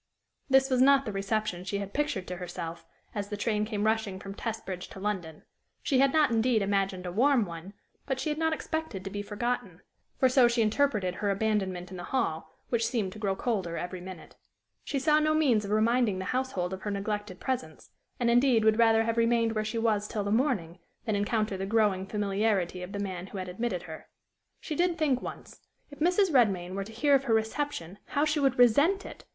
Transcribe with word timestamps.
This 0.49 0.71
was 0.71 0.81
not 0.81 1.05
the 1.05 1.11
reception 1.11 1.63
she 1.63 1.77
had 1.77 1.93
pictured 1.93 2.25
to 2.27 2.37
herself, 2.37 2.87
as 3.13 3.29
the 3.29 3.37
train 3.37 3.65
came 3.65 3.83
rushing 3.85 4.17
from 4.19 4.33
Testbridge 4.33 4.87
to 4.87 4.99
London; 4.99 5.43
she 5.83 5.99
had 5.99 6.11
not, 6.11 6.31
indeed, 6.31 6.63
imagined 6.63 7.05
a 7.05 7.11
warm 7.11 7.45
one, 7.45 7.73
but 8.07 8.19
she 8.19 8.29
had 8.29 8.39
not 8.39 8.51
expected 8.51 9.03
to 9.03 9.11
be 9.11 9.21
forgotten 9.21 9.81
for 10.17 10.27
so 10.27 10.47
she 10.47 10.63
interpreted 10.63 11.13
her 11.13 11.29
abandonment 11.29 11.91
in 11.91 11.97
the 11.97 12.05
hall, 12.05 12.49
which 12.69 12.87
seemed 12.87 13.13
to 13.13 13.19
grow 13.19 13.35
colder 13.35 13.77
every 13.77 14.01
minute. 14.01 14.35
She 14.83 14.97
saw 14.97 15.19
no 15.19 15.35
means 15.35 15.65
of 15.65 15.69
reminding 15.69 16.17
the 16.17 16.25
household 16.33 16.73
of 16.73 16.81
her 16.81 16.89
neglected 16.89 17.39
presence, 17.39 17.91
and 18.19 18.27
indeed 18.31 18.65
would 18.65 18.79
rather 18.79 19.03
have 19.03 19.17
remained 19.17 19.51
where 19.53 19.63
she 19.63 19.77
was 19.77 20.07
till 20.07 20.23
the 20.23 20.31
morning 20.31 20.79
than 21.05 21.15
encounter 21.15 21.57
the 21.57 21.67
growing 21.67 22.07
familiarity 22.07 22.81
of 22.81 22.91
the 22.91 22.97
man 22.97 23.27
who 23.27 23.37
had 23.37 23.47
admitted 23.47 23.83
her. 23.83 24.07
She 24.59 24.75
did 24.75 24.97
think 24.97 25.21
once 25.21 25.61
if 25.91 25.99
Mrs. 25.99 26.31
Redmain 26.33 26.73
were 26.73 26.85
to 26.85 26.91
hear 26.91 27.13
of 27.13 27.25
her 27.25 27.35
reception, 27.35 27.99
how 28.07 28.25
she 28.25 28.39
would 28.39 28.57
resent 28.57 29.05
it! 29.05 29.25